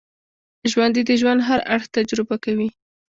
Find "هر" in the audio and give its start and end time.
1.47-1.59